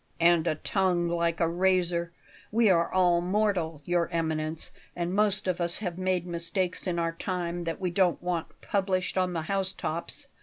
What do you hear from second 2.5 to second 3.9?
We are all mortal,